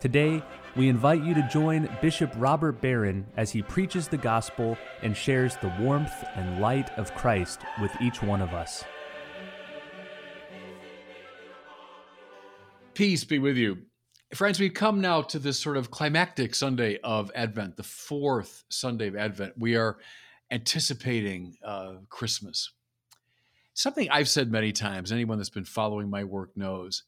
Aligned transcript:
Today, 0.00 0.42
we 0.76 0.88
invite 0.88 1.22
you 1.22 1.34
to 1.34 1.46
join 1.52 1.86
Bishop 2.00 2.32
Robert 2.36 2.80
Barron 2.80 3.26
as 3.36 3.50
he 3.50 3.60
preaches 3.60 4.08
the 4.08 4.16
gospel 4.16 4.78
and 5.02 5.14
shares 5.14 5.56
the 5.56 5.70
warmth 5.78 6.24
and 6.36 6.58
light 6.58 6.88
of 6.98 7.14
Christ 7.14 7.60
with 7.82 7.92
each 8.00 8.22
one 8.22 8.40
of 8.40 8.54
us. 8.54 8.82
Peace 12.94 13.24
be 13.24 13.38
with 13.38 13.58
you. 13.58 13.76
Friends, 14.34 14.58
we've 14.58 14.72
come 14.72 15.02
now 15.02 15.20
to 15.20 15.38
this 15.38 15.58
sort 15.58 15.76
of 15.76 15.90
climactic 15.90 16.54
Sunday 16.54 16.98
of 17.04 17.30
Advent, 17.34 17.76
the 17.76 17.82
fourth 17.82 18.64
Sunday 18.70 19.08
of 19.08 19.16
Advent. 19.16 19.52
We 19.58 19.76
are 19.76 19.98
anticipating 20.50 21.56
uh, 21.62 21.96
Christmas. 22.08 22.72
Something 23.74 24.08
I've 24.08 24.30
said 24.30 24.50
many 24.50 24.72
times, 24.72 25.12
anyone 25.12 25.36
that's 25.36 25.50
been 25.50 25.66
following 25.66 26.08
my 26.08 26.24
work 26.24 26.56
knows 26.56 27.02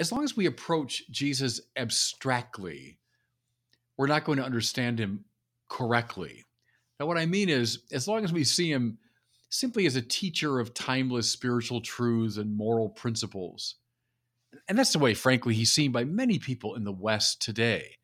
as 0.00 0.10
long 0.10 0.24
as 0.24 0.36
we 0.36 0.46
approach 0.46 1.08
Jesus 1.10 1.60
abstractly, 1.76 2.98
we're 3.98 4.06
not 4.06 4.24
going 4.24 4.38
to 4.38 4.44
understand 4.44 4.98
him 4.98 5.26
correctly. 5.68 6.46
Now, 6.98 7.06
what 7.06 7.18
I 7.18 7.26
mean 7.26 7.50
is, 7.50 7.80
as 7.92 8.08
long 8.08 8.24
as 8.24 8.32
we 8.32 8.42
see 8.42 8.72
him 8.72 8.98
simply 9.50 9.84
as 9.84 9.96
a 9.96 10.02
teacher 10.02 10.58
of 10.58 10.72
timeless 10.72 11.30
spiritual 11.30 11.82
truths 11.82 12.38
and 12.38 12.56
moral 12.56 12.88
principles, 12.88 13.76
and 14.68 14.78
that's 14.78 14.92
the 14.92 14.98
way, 14.98 15.12
frankly, 15.12 15.54
he's 15.54 15.72
seen 15.72 15.92
by 15.92 16.04
many 16.04 16.38
people 16.38 16.74
in 16.74 16.84
the 16.84 16.92
West 16.92 17.42
today. 17.42 17.96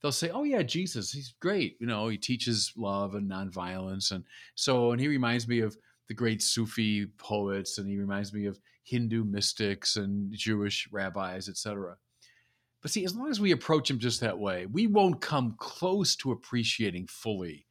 They'll 0.00 0.12
say, 0.12 0.30
"Oh 0.30 0.44
yeah, 0.44 0.62
Jesus, 0.62 1.10
he's 1.10 1.34
great. 1.40 1.76
You 1.80 1.86
know, 1.86 2.08
he 2.08 2.18
teaches 2.18 2.72
love 2.76 3.14
and 3.14 3.28
nonviolence, 3.28 4.12
and 4.12 4.24
so, 4.54 4.92
and 4.92 5.00
he 5.00 5.08
reminds 5.08 5.48
me 5.48 5.60
of 5.60 5.76
the 6.08 6.14
great 6.14 6.42
Sufi 6.42 7.06
poets, 7.18 7.78
and 7.78 7.88
he 7.88 7.96
reminds 7.96 8.32
me 8.32 8.46
of 8.46 8.58
Hindu 8.82 9.24
mystics 9.24 9.96
and 9.96 10.32
Jewish 10.32 10.88
rabbis, 10.90 11.48
etc. 11.48 11.96
But 12.80 12.90
see, 12.90 13.04
as 13.04 13.14
long 13.14 13.30
as 13.30 13.40
we 13.40 13.52
approach 13.52 13.90
him 13.90 13.98
just 13.98 14.20
that 14.20 14.38
way, 14.38 14.66
we 14.66 14.86
won't 14.86 15.20
come 15.20 15.54
close 15.58 16.16
to 16.16 16.32
appreciating 16.32 17.06
fully 17.08 17.66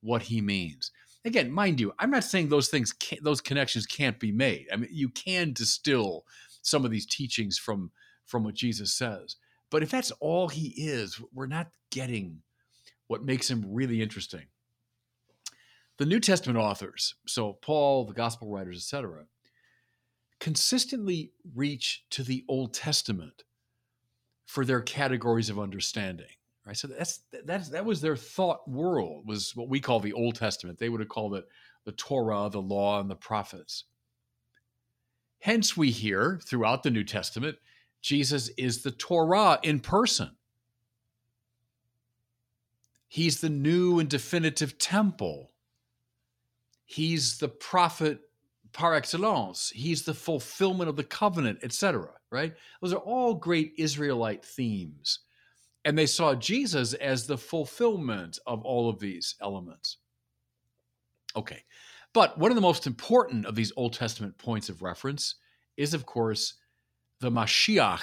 what 0.00 0.22
he 0.22 0.40
means. 0.40 0.92
Again, 1.24 1.50
mind 1.50 1.80
you, 1.80 1.92
I'm 1.98 2.10
not 2.10 2.24
saying 2.24 2.48
those 2.48 2.68
things, 2.68 2.94
those 3.20 3.40
connections 3.40 3.86
can't 3.86 4.18
be 4.18 4.32
made. 4.32 4.68
I 4.72 4.76
mean, 4.76 4.90
you 4.92 5.08
can 5.08 5.52
distill 5.52 6.24
some 6.62 6.84
of 6.84 6.90
these 6.90 7.06
teachings 7.06 7.58
from 7.58 7.90
from 8.24 8.44
what 8.44 8.54
Jesus 8.54 8.94
says. 8.94 9.36
But 9.70 9.82
if 9.82 9.90
that's 9.90 10.12
all 10.12 10.48
he 10.48 10.68
is, 10.76 11.20
we're 11.32 11.46
not 11.46 11.68
getting 11.90 12.42
what 13.08 13.24
makes 13.24 13.50
him 13.50 13.64
really 13.66 14.00
interesting. 14.00 14.46
The 16.00 16.06
New 16.06 16.18
Testament 16.18 16.58
authors, 16.58 17.16
so 17.26 17.58
Paul, 17.60 18.06
the 18.06 18.14
gospel 18.14 18.48
writers, 18.48 18.78
etc., 18.78 19.26
consistently 20.38 21.32
reach 21.54 22.06
to 22.08 22.22
the 22.22 22.42
Old 22.48 22.72
Testament 22.72 23.44
for 24.46 24.64
their 24.64 24.80
categories 24.80 25.50
of 25.50 25.58
understanding. 25.58 26.30
Right? 26.66 26.74
So 26.74 26.88
that's 26.88 27.20
that's 27.44 27.68
that 27.68 27.84
was 27.84 28.00
their 28.00 28.16
thought 28.16 28.66
world, 28.66 29.28
was 29.28 29.54
what 29.54 29.68
we 29.68 29.78
call 29.78 30.00
the 30.00 30.14
Old 30.14 30.36
Testament. 30.36 30.78
They 30.78 30.88
would 30.88 31.00
have 31.00 31.10
called 31.10 31.34
it 31.34 31.46
the 31.84 31.92
Torah, 31.92 32.48
the 32.50 32.62
law, 32.62 32.98
and 32.98 33.10
the 33.10 33.14
prophets. 33.14 33.84
Hence, 35.40 35.76
we 35.76 35.90
hear 35.90 36.40
throughout 36.46 36.82
the 36.82 36.90
New 36.90 37.04
Testament, 37.04 37.58
Jesus 38.00 38.48
is 38.56 38.82
the 38.82 38.90
Torah 38.90 39.58
in 39.62 39.80
person. 39.80 40.30
He's 43.06 43.42
the 43.42 43.50
new 43.50 43.98
and 43.98 44.08
definitive 44.08 44.78
temple 44.78 45.50
He's 46.90 47.38
the 47.38 47.48
prophet 47.48 48.18
par 48.72 48.96
excellence. 48.96 49.70
He's 49.72 50.02
the 50.02 50.12
fulfillment 50.12 50.90
of 50.90 50.96
the 50.96 51.04
covenant, 51.04 51.60
etc. 51.62 52.08
Right? 52.32 52.52
Those 52.82 52.92
are 52.92 52.96
all 52.96 53.34
great 53.34 53.74
Israelite 53.78 54.44
themes. 54.44 55.20
And 55.84 55.96
they 55.96 56.06
saw 56.06 56.34
Jesus 56.34 56.94
as 56.94 57.28
the 57.28 57.38
fulfillment 57.38 58.40
of 58.44 58.64
all 58.64 58.88
of 58.88 58.98
these 58.98 59.36
elements. 59.40 59.98
Okay. 61.36 61.62
But 62.12 62.36
one 62.38 62.50
of 62.50 62.56
the 62.56 62.60
most 62.60 62.88
important 62.88 63.46
of 63.46 63.54
these 63.54 63.72
Old 63.76 63.92
Testament 63.92 64.36
points 64.36 64.68
of 64.68 64.82
reference 64.82 65.36
is, 65.76 65.94
of 65.94 66.06
course, 66.06 66.54
the 67.20 67.30
Mashiach, 67.30 68.02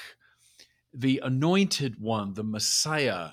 the 0.94 1.20
anointed 1.26 2.00
one, 2.00 2.34
the 2.34 2.44
Messiah. 2.44 3.32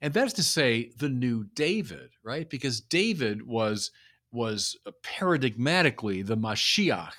And 0.00 0.14
that 0.14 0.28
is 0.28 0.34
to 0.34 0.44
say, 0.44 0.92
the 0.98 1.08
new 1.08 1.46
David, 1.54 2.10
right? 2.22 2.48
Because 2.48 2.80
David 2.80 3.44
was 3.44 3.90
was 4.30 4.76
uh, 4.86 4.90
paradigmatically 5.02 6.26
the 6.26 6.36
Mashiach, 6.36 7.14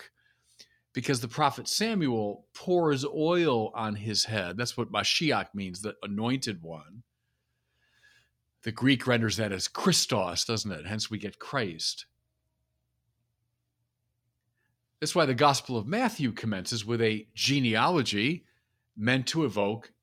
because 0.94 1.22
the 1.22 1.28
prophet 1.28 1.68
Samuel 1.68 2.46
pours 2.54 3.06
oil 3.06 3.72
on 3.76 3.96
his 3.96 4.26
head. 4.26 4.58
That's 4.58 4.76
what 4.78 4.92
Mashiach 4.92 5.54
means, 5.54 5.82
the 5.82 5.96
anointed 6.04 6.62
one. 6.62 7.04
The 8.64 8.72
Greek 8.72 9.08
renders 9.08 9.38
that 9.38 9.52
as 9.52 9.68
Christos, 9.68 10.44
doesn't 10.46 10.72
it? 10.72 10.86
Hence 10.86 11.10
we 11.10 11.18
get 11.18 11.40
Christ. 11.40 12.06
That's 15.00 15.16
why 15.16 15.26
the 15.26 15.34
Gospel 15.34 15.78
of 15.78 15.88
Matthew 15.88 16.34
commences 16.34 16.86
with 16.86 17.02
a 17.02 17.26
genealogy 17.34 18.44
meant 18.98 19.28
to 19.28 19.46
evoke 19.46 19.94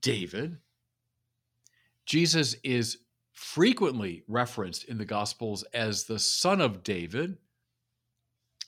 David. 0.00 0.58
Jesus 2.06 2.54
is 2.62 2.98
frequently 3.34 4.22
referenced 4.28 4.84
in 4.84 4.96
the 4.96 5.04
Gospels 5.04 5.64
as 5.74 6.04
the 6.04 6.18
son 6.18 6.60
of 6.60 6.82
David. 6.82 7.36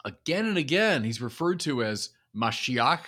Again 0.04 0.46
and 0.46 0.58
again, 0.58 1.04
he's 1.04 1.22
referred 1.22 1.60
to 1.60 1.82
as 1.82 2.10
Mashiach. 2.36 3.00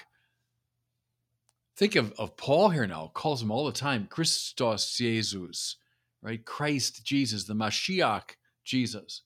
Think 1.77 1.97
of, 1.97 2.13
of 2.19 2.37
Paul 2.37 2.71
here 2.71 2.87
now, 2.87 3.11
calls 3.13 3.43
him 3.43 3.51
all 3.51 3.67
the 3.67 3.73
time 3.73 4.07
Christos 4.09 4.97
Jesus, 4.97 5.77
right? 6.23 6.45
Christ 6.45 7.05
Jesus, 7.05 7.45
the 7.45 7.55
Mashiach 7.55 8.31
Jesus. 8.65 9.23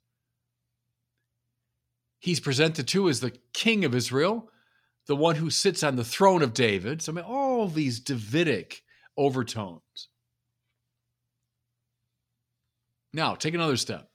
He's 2.19 2.41
presented 2.41 2.89
too 2.89 3.09
as 3.09 3.21
the 3.21 3.37
king 3.53 3.85
of 3.85 3.95
Israel, 3.95 4.49
the 5.07 5.17
one 5.17 5.37
who 5.37 5.51
sits 5.51 5.83
on 5.83 5.97
the 5.97 6.05
throne 6.05 6.43
of 6.43 6.55
David. 6.55 7.03
So, 7.03 7.13
I 7.13 7.17
mean, 7.17 7.25
all 7.25 7.69
these 7.69 8.01
Davidic 8.01 8.83
overtones. 9.19 10.09
Now, 13.13 13.35
take 13.35 13.55
another 13.55 13.77
step. 13.77 14.09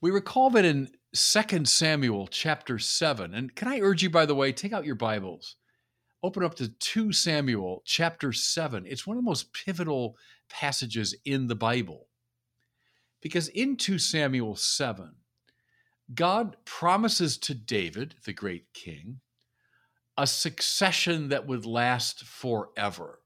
We 0.00 0.10
recall 0.10 0.50
that 0.50 0.64
in 0.64 0.88
2 1.14 1.64
Samuel 1.66 2.26
chapter 2.28 2.78
7, 2.78 3.34
and 3.34 3.54
can 3.54 3.68
I 3.68 3.80
urge 3.80 4.02
you, 4.02 4.08
by 4.08 4.24
the 4.24 4.34
way, 4.34 4.52
take 4.52 4.72
out 4.72 4.86
your 4.86 4.94
Bibles, 4.94 5.56
open 6.22 6.42
up 6.42 6.54
to 6.56 6.68
2 6.68 7.12
Samuel 7.12 7.82
chapter 7.84 8.32
7. 8.32 8.86
It's 8.86 9.06
one 9.06 9.16
of 9.16 9.22
the 9.22 9.28
most 9.28 9.52
pivotal 9.52 10.16
passages 10.48 11.14
in 11.24 11.48
the 11.48 11.54
Bible. 11.54 12.06
Because 13.20 13.48
in 13.48 13.76
2 13.76 13.98
Samuel 13.98 14.56
7, 14.56 15.16
God 16.14 16.56
promises 16.64 17.36
to 17.38 17.54
David, 17.54 18.14
the 18.24 18.32
great 18.32 18.72
king, 18.72 19.20
a 20.16 20.26
succession 20.26 21.28
that 21.28 21.46
would 21.46 21.66
last 21.66 22.24
forever. 22.24 23.20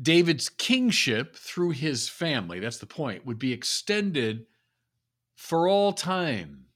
David's 0.00 0.48
kingship 0.48 1.34
through 1.36 1.70
his 1.70 2.08
family, 2.08 2.60
that's 2.60 2.78
the 2.78 2.86
point, 2.86 3.26
would 3.26 3.38
be 3.38 3.52
extended 3.52 4.46
for 5.34 5.68
all 5.68 5.92
time. 5.92 6.66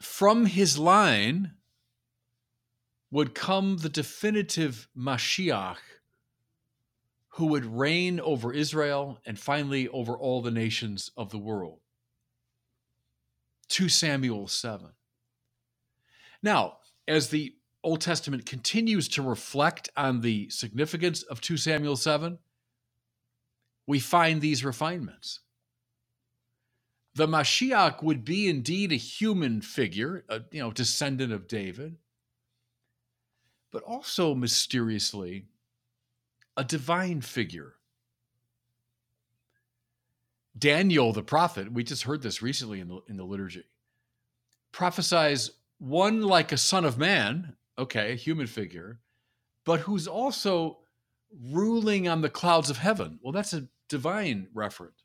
From 0.00 0.46
his 0.46 0.78
line 0.78 1.52
would 3.10 3.34
come 3.34 3.78
the 3.78 3.88
definitive 3.88 4.88
Mashiach 4.96 5.78
who 7.34 7.46
would 7.46 7.64
reign 7.64 8.20
over 8.20 8.52
Israel 8.52 9.18
and 9.24 9.38
finally 9.38 9.88
over 9.88 10.16
all 10.16 10.42
the 10.42 10.50
nations 10.50 11.10
of 11.16 11.30
the 11.30 11.38
world. 11.38 11.78
2 13.68 13.88
Samuel 13.88 14.48
7. 14.48 14.88
Now, 16.42 16.78
as 17.06 17.28
the 17.28 17.54
Old 17.82 18.00
Testament 18.00 18.44
continues 18.44 19.08
to 19.08 19.22
reflect 19.22 19.88
on 19.96 20.20
the 20.20 20.50
significance 20.50 21.22
of 21.22 21.40
2 21.40 21.56
Samuel 21.56 21.96
7, 21.96 22.38
we 23.86 23.98
find 23.98 24.40
these 24.40 24.64
refinements. 24.64 25.40
The 27.14 27.26
Mashiach 27.26 28.02
would 28.02 28.24
be 28.24 28.48
indeed 28.48 28.92
a 28.92 28.96
human 28.96 29.62
figure, 29.62 30.24
a 30.28 30.42
you 30.52 30.60
know, 30.60 30.70
descendant 30.70 31.32
of 31.32 31.48
David, 31.48 31.96
but 33.72 33.82
also 33.82 34.34
mysteriously 34.34 35.46
a 36.56 36.64
divine 36.64 37.20
figure. 37.20 37.74
Daniel 40.56 41.12
the 41.12 41.22
prophet, 41.22 41.72
we 41.72 41.82
just 41.82 42.02
heard 42.02 42.22
this 42.22 42.42
recently 42.42 42.80
in 42.80 42.88
the, 42.88 43.00
in 43.08 43.16
the 43.16 43.24
liturgy, 43.24 43.64
prophesies 44.72 45.50
one 45.78 46.22
like 46.22 46.52
a 46.52 46.56
son 46.58 46.84
of 46.84 46.98
man, 46.98 47.56
okay, 47.78 48.12
a 48.12 48.16
human 48.16 48.46
figure, 48.46 49.00
but 49.64 49.80
who's 49.80 50.06
also 50.06 50.78
ruling 51.50 52.08
on 52.08 52.20
the 52.20 52.30
clouds 52.30 52.70
of 52.70 52.78
heaven. 52.78 53.18
Well, 53.22 53.32
that's 53.32 53.52
a 53.52 53.68
divine 53.88 54.48
reference. 54.54 55.04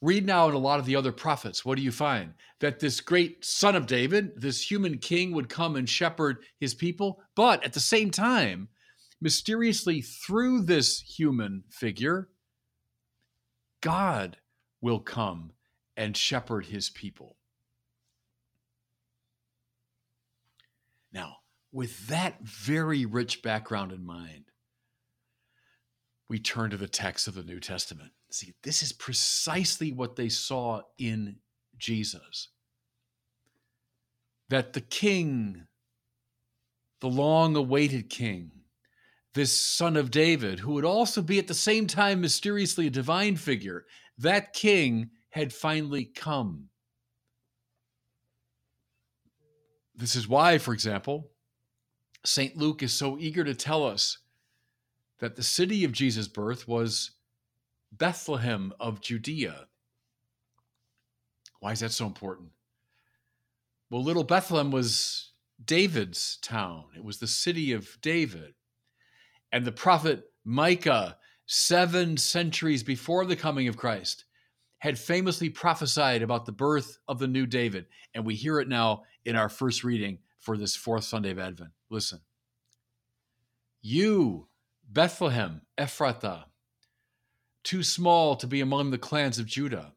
Read 0.00 0.26
now 0.26 0.48
in 0.48 0.54
a 0.54 0.58
lot 0.58 0.78
of 0.78 0.86
the 0.86 0.94
other 0.94 1.10
prophets. 1.10 1.64
What 1.64 1.76
do 1.76 1.82
you 1.82 1.90
find? 1.90 2.34
That 2.60 2.78
this 2.78 3.00
great 3.00 3.44
son 3.44 3.74
of 3.74 3.86
David, 3.86 4.40
this 4.40 4.70
human 4.70 4.98
king, 4.98 5.32
would 5.32 5.48
come 5.48 5.74
and 5.74 5.88
shepherd 5.88 6.38
his 6.60 6.74
people, 6.74 7.20
but 7.34 7.64
at 7.64 7.72
the 7.72 7.80
same 7.80 8.10
time, 8.10 8.68
mysteriously 9.20 10.02
through 10.02 10.62
this 10.62 11.00
human 11.00 11.64
figure, 11.68 12.28
God 13.80 14.36
will 14.80 15.00
come 15.00 15.52
and 15.96 16.16
shepherd 16.16 16.66
his 16.66 16.90
people. 16.90 17.36
Now, 21.12 21.36
with 21.72 22.08
that 22.08 22.40
very 22.42 23.04
rich 23.04 23.42
background 23.42 23.92
in 23.92 24.04
mind, 24.04 24.44
we 26.28 26.38
turn 26.38 26.70
to 26.70 26.76
the 26.76 26.88
text 26.88 27.26
of 27.26 27.34
the 27.34 27.42
New 27.42 27.60
Testament. 27.60 28.12
See, 28.30 28.52
this 28.62 28.82
is 28.82 28.92
precisely 28.92 29.92
what 29.92 30.16
they 30.16 30.28
saw 30.28 30.82
in 30.98 31.36
Jesus. 31.78 32.48
That 34.50 34.74
the 34.74 34.80
king, 34.80 35.66
the 37.00 37.08
long 37.08 37.56
awaited 37.56 38.10
king, 38.10 38.50
this 39.34 39.52
son 39.52 39.96
of 39.96 40.10
David, 40.10 40.58
who 40.58 40.72
would 40.72 40.84
also 40.84 41.22
be 41.22 41.38
at 41.38 41.46
the 41.46 41.54
same 41.54 41.86
time 41.86 42.20
mysteriously 42.20 42.86
a 42.86 42.90
divine 42.90 43.36
figure, 43.36 43.86
that 44.18 44.52
king 44.52 45.10
had 45.30 45.52
finally 45.52 46.04
come. 46.04 46.68
This 49.98 50.14
is 50.14 50.28
why, 50.28 50.58
for 50.58 50.72
example, 50.72 51.32
St. 52.24 52.56
Luke 52.56 52.84
is 52.84 52.92
so 52.92 53.18
eager 53.18 53.42
to 53.42 53.54
tell 53.54 53.84
us 53.84 54.18
that 55.18 55.34
the 55.34 55.42
city 55.42 55.82
of 55.82 55.90
Jesus' 55.90 56.28
birth 56.28 56.68
was 56.68 57.10
Bethlehem 57.90 58.72
of 58.78 59.00
Judea. 59.00 59.66
Why 61.58 61.72
is 61.72 61.80
that 61.80 61.90
so 61.90 62.06
important? 62.06 62.50
Well, 63.90 64.04
little 64.04 64.22
Bethlehem 64.22 64.70
was 64.70 65.32
David's 65.64 66.36
town, 66.42 66.84
it 66.96 67.02
was 67.02 67.18
the 67.18 67.26
city 67.26 67.72
of 67.72 67.98
David. 68.00 68.54
And 69.50 69.64
the 69.64 69.72
prophet 69.72 70.30
Micah, 70.44 71.16
seven 71.46 72.16
centuries 72.16 72.84
before 72.84 73.24
the 73.24 73.34
coming 73.34 73.66
of 73.66 73.76
Christ, 73.76 74.26
had 74.78 74.98
famously 74.98 75.50
prophesied 75.50 76.22
about 76.22 76.46
the 76.46 76.52
birth 76.52 76.98
of 77.08 77.18
the 77.18 77.26
new 77.26 77.46
David. 77.46 77.86
And 78.14 78.24
we 78.24 78.34
hear 78.34 78.60
it 78.60 78.68
now 78.68 79.02
in 79.24 79.36
our 79.36 79.48
first 79.48 79.84
reading 79.84 80.18
for 80.38 80.56
this 80.56 80.76
fourth 80.76 81.04
Sunday 81.04 81.30
of 81.30 81.38
Advent. 81.38 81.70
Listen. 81.90 82.20
You, 83.80 84.48
Bethlehem, 84.88 85.62
Ephrathah, 85.76 86.44
too 87.64 87.82
small 87.82 88.36
to 88.36 88.46
be 88.46 88.60
among 88.60 88.90
the 88.90 88.98
clans 88.98 89.38
of 89.38 89.46
Judah. 89.46 89.94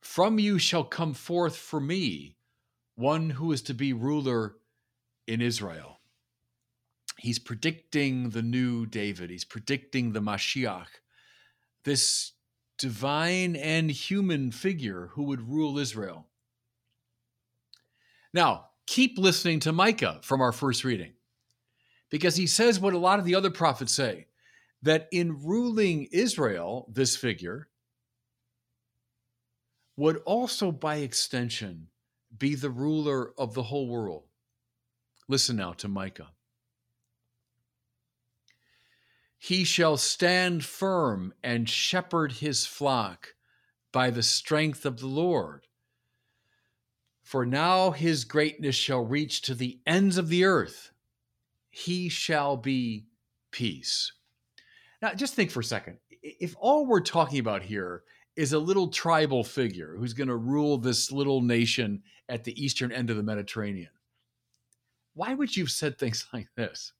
From 0.00 0.38
you 0.38 0.58
shall 0.58 0.84
come 0.84 1.14
forth 1.14 1.56
for 1.56 1.80
me 1.80 2.36
one 2.94 3.30
who 3.30 3.52
is 3.52 3.62
to 3.62 3.74
be 3.74 3.92
ruler 3.92 4.56
in 5.26 5.40
Israel. 5.40 6.00
He's 7.18 7.38
predicting 7.38 8.30
the 8.30 8.42
new 8.42 8.84
David, 8.86 9.30
he's 9.30 9.44
predicting 9.44 10.12
the 10.12 10.20
Mashiach, 10.20 10.88
this 11.84 12.32
divine 12.82 13.54
and 13.54 13.92
human 13.92 14.50
figure 14.50 15.10
who 15.12 15.22
would 15.22 15.48
rule 15.48 15.78
Israel. 15.78 16.26
Now, 18.34 18.70
keep 18.88 19.18
listening 19.18 19.60
to 19.60 19.72
Micah 19.72 20.18
from 20.22 20.40
our 20.40 20.50
first 20.50 20.82
reading, 20.82 21.12
because 22.10 22.34
he 22.34 22.48
says 22.48 22.80
what 22.80 22.92
a 22.92 22.98
lot 22.98 23.20
of 23.20 23.24
the 23.24 23.36
other 23.36 23.52
prophets 23.52 23.92
say 23.92 24.26
that 24.82 25.06
in 25.12 25.44
ruling 25.44 26.08
Israel, 26.10 26.90
this 26.92 27.14
figure 27.14 27.68
would 29.96 30.16
also, 30.26 30.72
by 30.72 30.96
extension, 30.96 31.86
be 32.36 32.56
the 32.56 32.70
ruler 32.70 33.32
of 33.38 33.54
the 33.54 33.62
whole 33.62 33.86
world. 33.86 34.24
Listen 35.28 35.54
now 35.54 35.72
to 35.74 35.86
Micah. 35.86 36.30
He 39.42 39.64
shall 39.64 39.96
stand 39.96 40.64
firm 40.64 41.34
and 41.42 41.68
shepherd 41.68 42.34
his 42.34 42.64
flock 42.64 43.34
by 43.90 44.08
the 44.10 44.22
strength 44.22 44.86
of 44.86 45.00
the 45.00 45.08
Lord. 45.08 45.66
For 47.24 47.44
now 47.44 47.90
his 47.90 48.24
greatness 48.24 48.76
shall 48.76 49.04
reach 49.04 49.42
to 49.42 49.56
the 49.56 49.80
ends 49.84 50.16
of 50.16 50.28
the 50.28 50.44
earth. 50.44 50.92
He 51.70 52.08
shall 52.08 52.56
be 52.56 53.08
peace. 53.50 54.12
Now, 55.02 55.12
just 55.12 55.34
think 55.34 55.50
for 55.50 55.58
a 55.58 55.64
second. 55.64 55.98
If 56.22 56.54
all 56.56 56.86
we're 56.86 57.00
talking 57.00 57.40
about 57.40 57.64
here 57.64 58.04
is 58.36 58.52
a 58.52 58.60
little 58.60 58.86
tribal 58.86 59.42
figure 59.42 59.96
who's 59.96 60.14
going 60.14 60.28
to 60.28 60.36
rule 60.36 60.78
this 60.78 61.10
little 61.10 61.40
nation 61.40 62.04
at 62.28 62.44
the 62.44 62.64
eastern 62.64 62.92
end 62.92 63.10
of 63.10 63.16
the 63.16 63.24
Mediterranean, 63.24 63.90
why 65.14 65.34
would 65.34 65.56
you 65.56 65.64
have 65.64 65.72
said 65.72 65.98
things 65.98 66.26
like 66.32 66.46
this? 66.54 66.92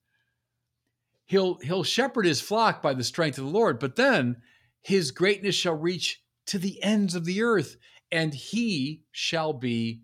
He'll, 1.25 1.55
he'll 1.55 1.83
shepherd 1.83 2.25
his 2.25 2.41
flock 2.41 2.81
by 2.81 2.93
the 2.93 3.03
strength 3.03 3.37
of 3.37 3.45
the 3.45 3.49
Lord, 3.49 3.79
but 3.79 3.95
then 3.95 4.41
his 4.81 5.11
greatness 5.11 5.55
shall 5.55 5.75
reach 5.75 6.21
to 6.47 6.57
the 6.57 6.81
ends 6.83 7.15
of 7.15 7.25
the 7.25 7.41
earth, 7.41 7.77
and 8.11 8.33
he 8.33 9.03
shall 9.11 9.53
be 9.53 10.01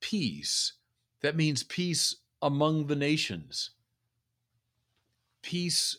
peace. 0.00 0.74
That 1.20 1.36
means 1.36 1.62
peace 1.62 2.16
among 2.42 2.88
the 2.88 2.96
nations, 2.96 3.70
peace 5.42 5.96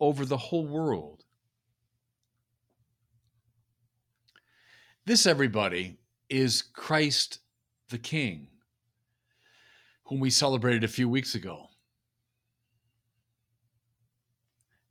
over 0.00 0.24
the 0.24 0.38
whole 0.38 0.66
world. 0.66 1.24
This, 5.04 5.26
everybody, 5.26 5.98
is 6.30 6.62
Christ 6.62 7.40
the 7.90 7.98
King, 7.98 8.48
whom 10.04 10.20
we 10.20 10.30
celebrated 10.30 10.82
a 10.82 10.88
few 10.88 11.08
weeks 11.10 11.34
ago. 11.34 11.68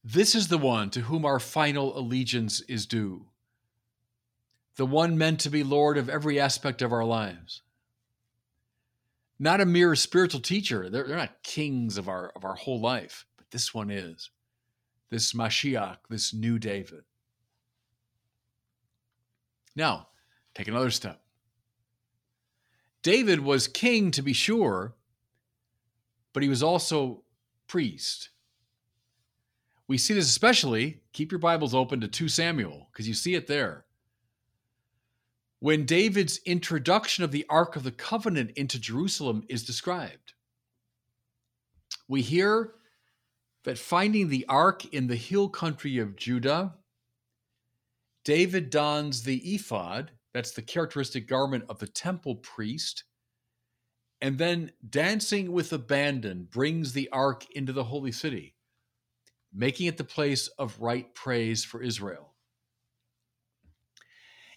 This 0.03 0.35
is 0.35 0.49
the 0.49 0.57
one 0.57 0.89
to 0.91 1.01
whom 1.01 1.23
our 1.23 1.39
final 1.39 1.97
allegiance 1.97 2.59
is 2.61 2.85
due, 2.85 3.27
the 4.75 4.85
one 4.85 5.17
meant 5.17 5.39
to 5.41 5.49
be 5.49 5.63
Lord 5.63 5.97
of 5.97 6.09
every 6.09 6.39
aspect 6.39 6.81
of 6.81 6.91
our 6.91 7.05
lives. 7.05 7.61
Not 9.39 9.61
a 9.61 9.65
mere 9.65 9.95
spiritual 9.95 10.41
teacher, 10.41 10.89
they're, 10.89 11.07
they're 11.07 11.17
not 11.17 11.43
kings 11.43 11.97
of 11.97 12.09
our, 12.09 12.31
of 12.35 12.43
our 12.43 12.55
whole 12.55 12.81
life, 12.81 13.25
but 13.37 13.49
this 13.51 13.73
one 13.73 13.89
is 13.89 14.29
this 15.09 15.33
Mashiach, 15.33 15.97
this 16.09 16.33
new 16.33 16.57
David. 16.57 17.03
Now, 19.75 20.07
take 20.55 20.67
another 20.67 20.89
step. 20.89 21.21
David 23.03 23.39
was 23.41 23.67
king, 23.67 24.09
to 24.11 24.23
be 24.23 24.33
sure, 24.33 24.95
but 26.33 26.41
he 26.41 26.49
was 26.49 26.63
also 26.63 27.21
priest. 27.67 28.29
We 29.87 29.97
see 29.97 30.13
this 30.13 30.29
especially, 30.29 31.01
keep 31.11 31.31
your 31.31 31.39
Bibles 31.39 31.73
open 31.73 32.01
to 32.01 32.07
2 32.07 32.29
Samuel, 32.29 32.87
because 32.91 33.07
you 33.07 33.13
see 33.13 33.35
it 33.35 33.47
there. 33.47 33.85
When 35.59 35.85
David's 35.85 36.39
introduction 36.45 37.23
of 37.23 37.31
the 37.31 37.45
Ark 37.49 37.75
of 37.75 37.83
the 37.83 37.91
Covenant 37.91 38.51
into 38.51 38.79
Jerusalem 38.79 39.43
is 39.49 39.63
described, 39.63 40.33
we 42.07 42.21
hear 42.21 42.73
that 43.63 43.77
finding 43.77 44.27
the 44.27 44.45
ark 44.49 44.85
in 44.93 45.07
the 45.07 45.15
hill 45.15 45.47
country 45.47 45.97
of 45.97 46.17
Judah, 46.17 46.75
David 48.25 48.69
dons 48.69 49.23
the 49.23 49.37
ephod, 49.55 50.11
that's 50.33 50.51
the 50.51 50.61
characteristic 50.61 51.27
garment 51.27 51.65
of 51.69 51.79
the 51.79 51.87
temple 51.87 52.35
priest, 52.35 53.03
and 54.21 54.37
then 54.37 54.71
dancing 54.89 55.51
with 55.51 55.71
abandon 55.71 56.47
brings 56.49 56.93
the 56.93 57.09
ark 57.11 57.45
into 57.51 57.73
the 57.73 57.85
holy 57.85 58.11
city, 58.11 58.52
making 59.53 59.87
it 59.87 59.97
the 59.97 60.03
place 60.03 60.47
of 60.59 60.79
right 60.79 61.13
praise 61.13 61.63
for 61.63 61.81
Israel. 61.81 62.31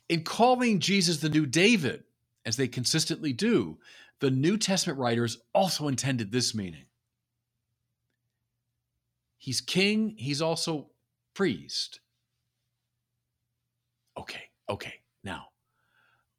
In 0.09 0.23
calling 0.23 0.79
Jesus 0.79 1.19
the 1.19 1.29
new 1.29 1.47
David, 1.47 2.05
as 2.45 2.57
they 2.57 2.69
consistently 2.69 3.33
do, 3.33 3.79
the 4.21 4.31
New 4.31 4.57
Testament 4.57 4.99
writers 4.99 5.39
also 5.53 5.89
intended 5.89 6.31
this 6.31 6.55
meaning. 6.55 6.85
He's 9.37 9.61
king, 9.61 10.15
he's 10.17 10.41
also 10.41 10.91
priest. 11.35 12.01
Okay, 14.17 14.45
okay. 14.69 14.95
Now, 15.23 15.49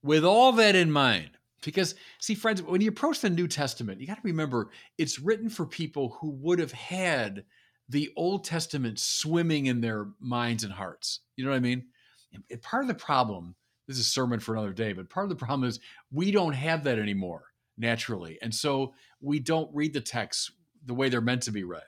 with 0.01 0.25
all 0.25 0.53
that 0.53 0.75
in 0.75 0.91
mind, 0.91 1.31
because 1.61 1.95
see, 2.19 2.35
friends, 2.35 2.63
when 2.63 2.81
you 2.81 2.89
approach 2.89 3.19
the 3.19 3.29
New 3.29 3.47
Testament, 3.47 3.99
you 3.99 4.07
got 4.07 4.15
to 4.15 4.21
remember 4.23 4.69
it's 4.97 5.19
written 5.19 5.49
for 5.49 5.65
people 5.65 6.17
who 6.19 6.31
would 6.31 6.59
have 6.59 6.71
had 6.71 7.43
the 7.89 8.11
Old 8.15 8.43
Testament 8.43 8.99
swimming 8.99 9.67
in 9.67 9.81
their 9.81 10.07
minds 10.19 10.63
and 10.63 10.73
hearts. 10.73 11.21
You 11.35 11.45
know 11.45 11.51
what 11.51 11.57
I 11.57 11.61
mean? 11.61 11.85
And 12.33 12.61
part 12.61 12.83
of 12.83 12.87
the 12.87 12.93
problem, 12.93 13.55
this 13.87 13.97
is 13.97 14.05
a 14.05 14.09
sermon 14.09 14.39
for 14.39 14.53
another 14.53 14.73
day, 14.73 14.93
but 14.93 15.09
part 15.09 15.25
of 15.25 15.29
the 15.29 15.45
problem 15.45 15.67
is 15.67 15.79
we 16.11 16.31
don't 16.31 16.53
have 16.53 16.83
that 16.83 16.99
anymore 16.99 17.45
naturally. 17.77 18.37
And 18.41 18.53
so 18.53 18.93
we 19.21 19.39
don't 19.39 19.73
read 19.73 19.93
the 19.93 20.01
texts 20.01 20.51
the 20.85 20.93
way 20.93 21.09
they're 21.09 21.21
meant 21.21 21.43
to 21.43 21.51
be 21.51 21.63
read. 21.63 21.83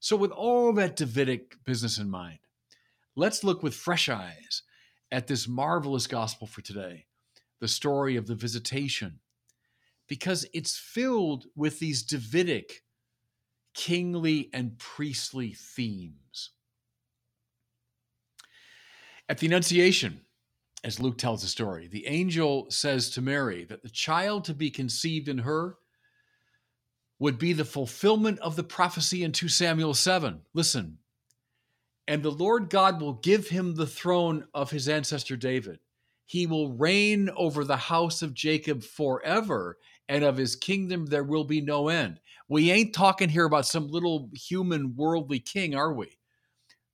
So, 0.00 0.16
with 0.16 0.30
all 0.30 0.72
that 0.74 0.94
Davidic 0.96 1.56
business 1.64 1.98
in 1.98 2.08
mind, 2.08 2.38
let's 3.16 3.42
look 3.42 3.64
with 3.64 3.74
fresh 3.74 4.08
eyes 4.08 4.62
at 5.10 5.26
this 5.26 5.48
marvelous 5.48 6.06
gospel 6.06 6.46
for 6.46 6.60
today 6.60 7.06
the 7.60 7.66
story 7.66 8.14
of 8.14 8.28
the 8.28 8.36
visitation, 8.36 9.18
because 10.06 10.46
it's 10.54 10.78
filled 10.78 11.46
with 11.56 11.80
these 11.80 12.04
Davidic 12.04 12.84
kingly 13.78 14.50
and 14.52 14.76
priestly 14.76 15.54
themes. 15.54 16.50
At 19.28 19.38
the 19.38 19.46
Annunciation, 19.46 20.22
as 20.82 20.98
Luke 20.98 21.16
tells 21.16 21.42
the 21.42 21.48
story, 21.48 21.86
the 21.86 22.08
angel 22.08 22.66
says 22.70 23.08
to 23.10 23.22
Mary 23.22 23.64
that 23.66 23.84
the 23.84 23.88
child 23.88 24.44
to 24.44 24.54
be 24.54 24.70
conceived 24.70 25.28
in 25.28 25.38
her 25.38 25.76
would 27.20 27.38
be 27.38 27.52
the 27.52 27.64
fulfillment 27.64 28.40
of 28.40 28.56
the 28.56 28.64
prophecy 28.64 29.22
in 29.22 29.30
2 29.30 29.48
Samuel 29.48 29.94
7. 29.94 30.40
Listen, 30.54 30.98
and 32.08 32.24
the 32.24 32.32
Lord 32.32 32.70
God 32.70 33.00
will 33.00 33.14
give 33.14 33.48
him 33.48 33.76
the 33.76 33.86
throne 33.86 34.48
of 34.52 34.72
his 34.72 34.88
ancestor 34.88 35.36
David. 35.36 35.78
He 36.26 36.48
will 36.48 36.72
reign 36.72 37.30
over 37.36 37.62
the 37.62 37.76
house 37.76 38.22
of 38.22 38.34
Jacob 38.34 38.82
forever, 38.82 39.78
and 40.08 40.24
of 40.24 40.36
his 40.36 40.56
kingdom 40.56 41.06
there 41.06 41.24
will 41.24 41.44
be 41.44 41.60
no 41.60 41.88
end. 41.88 42.20
We 42.48 42.70
ain't 42.70 42.94
talking 42.94 43.28
here 43.28 43.44
about 43.44 43.66
some 43.66 43.88
little 43.88 44.30
human 44.32 44.96
worldly 44.96 45.38
king, 45.38 45.74
are 45.74 45.92
we? 45.92 46.18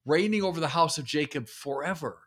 Reigning 0.04 0.42
over 0.42 0.61
the 0.61 0.68
house 0.68 0.99
of 0.99 1.04
Jacob 1.04 1.49
forever. 1.49 2.18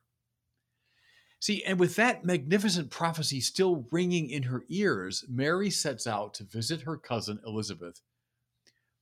See, 1.39 1.63
and 1.63 1.79
with 1.79 1.95
that 1.97 2.25
magnificent 2.25 2.89
prophecy 2.89 3.41
still 3.41 3.85
ringing 3.91 4.29
in 4.29 4.43
her 4.43 4.63
ears, 4.69 5.23
Mary 5.29 5.69
sets 5.69 6.07
out 6.07 6.33
to 6.35 6.43
visit 6.43 6.81
her 6.81 6.97
cousin 6.97 7.39
Elizabeth, 7.45 8.01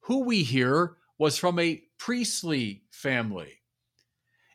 who 0.02 0.26
we 0.26 0.44
hear 0.44 0.98
was 1.18 1.38
from 1.38 1.60
a 1.60 1.84
priestly 1.98 2.84
family 2.92 3.62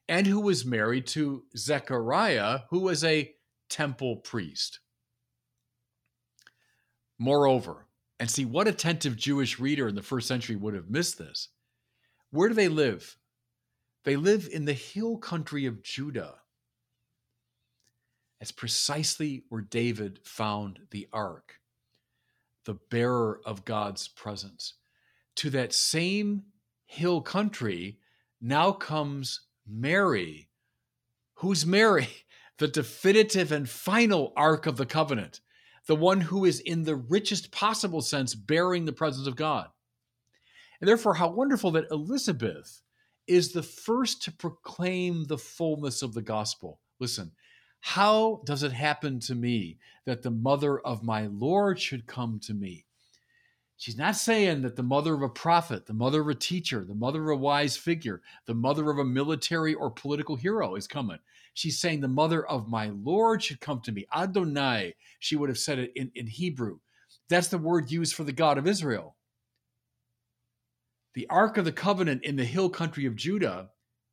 and 0.08 0.26
who 0.26 0.40
was 0.40 0.66
married 0.66 1.06
to 1.06 1.44
Zechariah, 1.56 2.60
who 2.68 2.80
was 2.80 3.04
a 3.04 3.32
temple 3.70 4.16
priest. 4.16 4.80
Moreover, 7.21 7.87
and 8.19 8.29
see 8.29 8.45
what 8.45 8.67
attentive 8.67 9.17
Jewish 9.17 9.61
reader 9.61 9.87
in 9.87 9.95
the 9.95 10.03
first 10.03 10.27
century 10.27 10.57
would 10.57 10.75
have 10.75 10.91
missed 10.91 11.19
this. 11.19 11.50
Where 12.31 12.49
do 12.49 12.55
they 12.57 12.69
live? 12.69 13.17
They 14.05 14.17
live 14.17 14.49
in 14.53 14.65
the 14.65 14.73
hill 14.73 15.19
country 15.19 15.67
of 15.67 15.83
Judah 15.83 16.41
that's 18.41 18.53
precisely 18.53 19.45
where 19.50 19.61
David 19.61 20.19
found 20.25 20.81
the 20.91 21.07
ark, 21.12 21.61
the 22.65 22.79
bearer 22.91 23.41
of 23.45 23.67
God's 23.67 24.09
presence. 24.09 24.75
To 25.37 25.50
that 25.50 25.75
same 25.75 26.45
hill 26.87 27.21
country 27.21 27.99
now 28.41 28.73
comes 28.73 29.43
Mary. 29.67 30.49
Who's 31.35 31.65
Mary? 31.65 32.09
The 32.59 32.69
definitive 32.69 33.53
and 33.53 33.67
final 33.67 34.35
ark 34.37 34.67
of 34.67 34.77
the 34.77 34.85
covenant, 34.85 35.41
the 35.90 35.97
one 35.97 36.20
who 36.20 36.44
is 36.44 36.61
in 36.61 36.85
the 36.85 36.94
richest 36.94 37.50
possible 37.50 38.00
sense 38.00 38.32
bearing 38.32 38.85
the 38.85 38.92
presence 38.92 39.26
of 39.26 39.35
God. 39.35 39.66
And 40.80 40.87
therefore, 40.87 41.14
how 41.14 41.30
wonderful 41.30 41.73
that 41.73 41.90
Elizabeth 41.90 42.82
is 43.26 43.50
the 43.50 43.64
first 43.64 44.23
to 44.23 44.30
proclaim 44.30 45.25
the 45.25 45.37
fullness 45.37 46.02
of 46.02 46.14
the 46.14 46.23
gospel. 46.23 46.78
Listen, 47.00 47.32
how 47.80 48.40
does 48.44 48.62
it 48.62 48.70
happen 48.70 49.18
to 49.18 49.35
me 49.35 49.78
that 50.06 50.23
the 50.23 50.30
mother 50.30 50.78
of 50.78 51.02
my 51.02 51.26
Lord 51.26 51.80
should 51.80 52.06
come 52.06 52.38
to 52.44 52.54
me? 52.54 52.87
She's 53.76 53.99
not 53.99 54.14
saying 54.14 54.62
that 54.62 54.76
the 54.76 54.85
mother 54.85 55.12
of 55.12 55.23
a 55.23 55.28
prophet, 55.28 55.87
the 55.87 55.92
mother 55.92 56.20
of 56.20 56.28
a 56.28 56.37
teacher, 56.37 56.85
the 56.85 56.94
mother 56.94 57.20
of 57.20 57.30
a 57.30 57.42
wise 57.42 57.76
figure, 57.76 58.23
the 58.47 58.54
mother 58.54 58.90
of 58.90 58.99
a 58.99 59.04
military 59.04 59.75
or 59.75 59.90
political 59.90 60.37
hero 60.37 60.76
is 60.76 60.87
coming. 60.87 61.18
She's 61.61 61.79
saying 61.79 62.00
the 62.00 62.09
mother 62.09 62.47
of 62.47 62.71
my 62.71 62.88
Lord 62.88 63.43
should 63.43 63.61
come 63.61 63.83
to 63.83 63.93
me. 63.93 64.07
Adonai, 64.17 64.95
she 65.19 65.37
would 65.37 65.50
have 65.50 65.59
said 65.59 65.79
it 65.79 65.93
in, 65.95 66.11
in 66.14 66.26
Hebrew. 66.26 66.79
That's 67.29 67.49
the 67.49 67.59
word 67.59 67.90
used 67.90 68.14
for 68.14 68.25
the 68.25 68.33
God 68.33 68.57
of 68.57 68.67
Israel. 68.67 69.14
The 71.12 71.26
Ark 71.29 71.59
of 71.59 71.67
the 71.67 71.73
Covenant 71.73 72.25
in 72.25 72.37
the 72.37 72.47
hill 72.47 72.71
country 72.71 73.05
of 73.05 73.14
Judah 73.14 73.69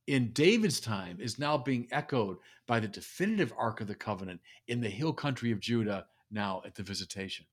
in 0.08 0.34
David's 0.34 0.82
time 0.82 1.20
is 1.22 1.40
now 1.40 1.58
being 1.58 1.88
echoed 1.90 2.36
by 2.68 2.82
the 2.82 2.88
definitive 2.90 3.54
Ark 3.58 3.80
of 3.80 3.88
the 3.88 3.96
Covenant 3.96 4.42
in 4.68 4.82
the 4.82 4.90
hill 4.90 5.14
country 5.14 5.54
of 5.54 5.62
Judah, 5.62 6.06
now 6.30 6.62
at 6.66 6.76
the 6.76 6.84
visitation. 6.84 7.46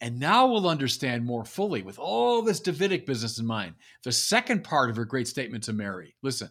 And 0.00 0.20
now 0.20 0.46
we'll 0.46 0.68
understand 0.68 1.24
more 1.24 1.44
fully, 1.44 1.82
with 1.82 1.98
all 1.98 2.42
this 2.42 2.60
Davidic 2.60 3.06
business 3.06 3.40
in 3.40 3.46
mind, 3.46 3.74
the 4.04 4.12
second 4.12 4.62
part 4.62 4.88
of 4.88 4.94
her 4.94 5.04
great 5.04 5.26
statement 5.26 5.64
to 5.64 5.72
Mary. 5.72 6.14
Listen, 6.22 6.48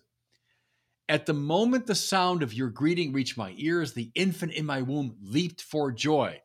at 1.09 1.25
the 1.25 1.33
moment 1.33 1.87
the 1.87 1.95
sound 1.95 2.43
of 2.43 2.53
your 2.53 2.69
greeting 2.69 3.11
reached 3.11 3.35
my 3.35 3.53
ears, 3.57 3.93
the 3.93 4.11
infant 4.13 4.53
in 4.53 4.65
my 4.65 4.83
womb 4.83 5.17
leaped 5.19 5.61
for 5.61 5.91
joy. 5.91 6.39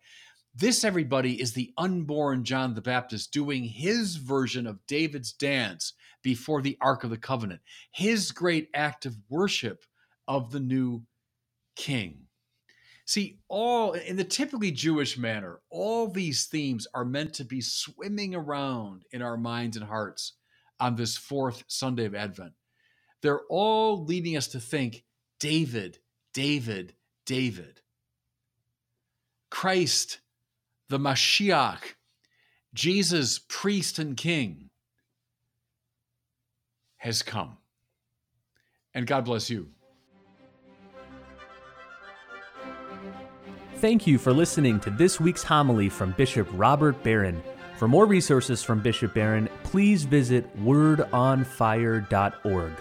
This, 0.54 0.84
everybody, 0.84 1.40
is 1.40 1.52
the 1.52 1.72
unborn 1.76 2.44
John 2.44 2.74
the 2.74 2.80
Baptist 2.80 3.32
doing 3.32 3.64
his 3.64 4.16
version 4.16 4.66
of 4.66 4.84
David's 4.86 5.32
dance 5.32 5.92
before 6.22 6.62
the 6.62 6.78
Ark 6.80 7.04
of 7.04 7.10
the 7.10 7.18
Covenant, 7.18 7.60
his 7.92 8.32
great 8.32 8.70
act 8.72 9.04
of 9.04 9.18
worship 9.28 9.84
of 10.26 10.50
the 10.50 10.60
new 10.60 11.02
king. 11.76 12.22
See, 13.04 13.40
all 13.48 13.92
in 13.92 14.16
the 14.16 14.24
typically 14.24 14.70
Jewish 14.70 15.18
manner, 15.18 15.60
all 15.68 16.08
these 16.08 16.46
themes 16.46 16.86
are 16.94 17.04
meant 17.04 17.34
to 17.34 17.44
be 17.44 17.60
swimming 17.60 18.34
around 18.34 19.04
in 19.12 19.20
our 19.20 19.36
minds 19.36 19.76
and 19.76 19.84
hearts 19.84 20.32
on 20.80 20.96
this 20.96 21.18
fourth 21.18 21.64
Sunday 21.68 22.06
of 22.06 22.14
Advent. 22.14 22.54
They're 23.24 23.40
all 23.48 24.04
leading 24.04 24.36
us 24.36 24.46
to 24.48 24.60
think 24.60 25.02
David, 25.40 25.98
David, 26.34 26.92
David. 27.24 27.80
Christ, 29.50 30.18
the 30.90 30.98
Mashiach, 30.98 31.94
Jesus, 32.74 33.40
priest 33.48 33.98
and 33.98 34.14
king, 34.14 34.68
has 36.98 37.22
come. 37.22 37.56
And 38.92 39.06
God 39.06 39.24
bless 39.24 39.48
you. 39.48 39.70
Thank 43.76 44.06
you 44.06 44.18
for 44.18 44.34
listening 44.34 44.80
to 44.80 44.90
this 44.90 45.18
week's 45.18 45.42
homily 45.42 45.88
from 45.88 46.10
Bishop 46.10 46.46
Robert 46.52 47.02
Barron. 47.02 47.42
For 47.78 47.88
more 47.88 48.04
resources 48.04 48.62
from 48.62 48.82
Bishop 48.82 49.14
Barron, 49.14 49.48
please 49.62 50.04
visit 50.04 50.54
wordonfire.org. 50.62 52.72